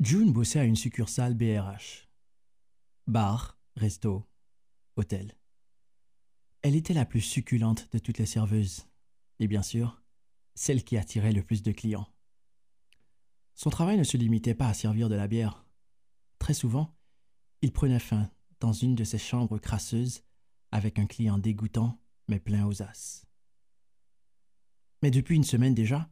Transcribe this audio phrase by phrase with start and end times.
[0.00, 2.08] June bossait à une succursale BRH.
[3.08, 4.24] Bar, resto,
[4.94, 5.36] hôtel.
[6.62, 8.86] Elle était la plus succulente de toutes les serveuses,
[9.40, 10.00] et bien sûr,
[10.54, 12.06] celle qui attirait le plus de clients.
[13.56, 15.66] Son travail ne se limitait pas à servir de la bière.
[16.38, 16.96] Très souvent,
[17.60, 18.30] il prenait fin
[18.60, 20.22] dans une de ces chambres crasseuses
[20.70, 23.26] avec un client dégoûtant mais plein aux as.
[25.02, 26.08] Mais depuis une semaine déjà,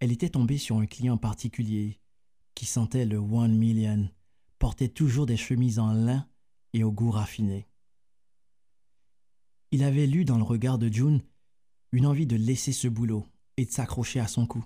[0.00, 2.00] elle était tombée sur un client particulier
[2.56, 4.08] qui sentait le one million,
[4.58, 6.26] portait toujours des chemises en lin
[6.72, 7.68] et au goût raffiné.
[9.70, 11.22] Il avait lu dans le regard de June
[11.92, 13.26] une envie de laisser ce boulot
[13.58, 14.64] et de s'accrocher à son cou.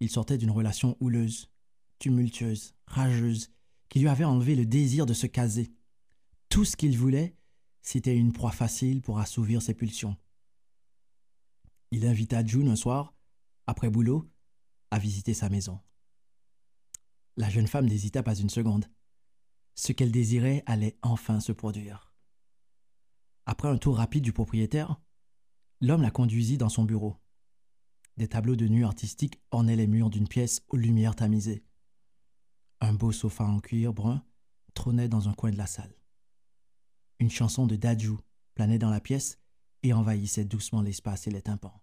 [0.00, 1.48] Il sortait d'une relation houleuse,
[2.00, 3.50] tumultueuse, rageuse,
[3.88, 5.72] qui lui avait enlevé le désir de se caser.
[6.48, 7.36] Tout ce qu'il voulait,
[7.82, 10.16] c'était une proie facile pour assouvir ses pulsions.
[11.92, 13.14] Il invita June un soir,
[13.68, 14.28] après boulot,
[14.90, 15.78] à visiter sa maison.
[17.36, 18.86] La jeune femme n'hésita pas une seconde.
[19.74, 22.14] Ce qu'elle désirait allait enfin se produire.
[23.44, 25.00] Après un tour rapide du propriétaire,
[25.80, 27.16] l'homme la conduisit dans son bureau.
[28.16, 31.62] Des tableaux de nu artistiques ornaient les murs d'une pièce aux lumières tamisées.
[32.80, 34.24] Un beau sofa en cuir brun
[34.72, 35.94] trônait dans un coin de la salle.
[37.18, 38.16] Une chanson de Daju
[38.54, 39.38] planait dans la pièce
[39.82, 41.82] et envahissait doucement l'espace et les tympans.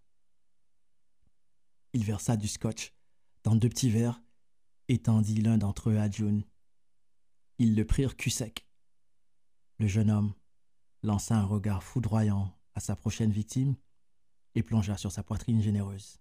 [1.93, 2.93] Il versa du scotch
[3.43, 4.19] dans deux petits verres
[4.87, 6.43] étendit l'un d'entre eux à June.
[7.57, 8.67] Ils le prirent cul sec.
[9.79, 10.33] Le jeune homme
[11.01, 13.75] lança un regard foudroyant à sa prochaine victime
[14.55, 16.19] et plongea sur sa poitrine généreuse.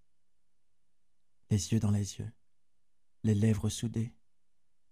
[1.51, 2.33] Les yeux dans les yeux,
[3.25, 4.15] les lèvres soudées,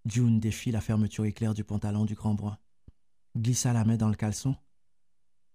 [0.06, 2.58] June défit la fermeture éclair du pantalon du grand brun,
[3.36, 4.56] glissa la main dans le caleçon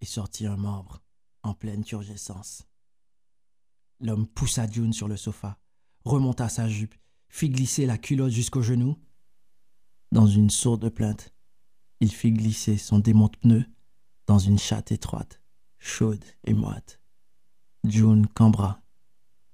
[0.00, 1.02] et sortit un membre
[1.42, 2.66] en pleine turgescence.
[4.00, 5.58] L'homme poussa June sur le sofa,
[6.04, 6.94] remonta sa jupe
[7.36, 8.96] fit glisser la culotte jusqu'au genou.
[10.10, 11.34] Dans une sourde plainte,
[12.00, 13.66] il fit glisser son démonte-pneu
[14.26, 15.42] dans une chatte étroite,
[15.78, 16.98] chaude et moite.
[17.84, 18.80] June cambra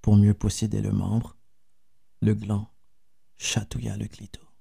[0.01, 1.37] pour mieux posséder le membre.
[2.21, 2.71] Le gland
[3.37, 4.52] chatouilla le clito.